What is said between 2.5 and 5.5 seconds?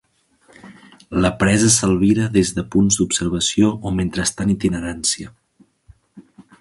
de punts d'observació o mentre està en itinerància.